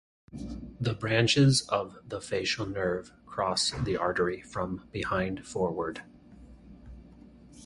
[0.79, 6.01] The branches of the facial nerve cross the artery from behind forward.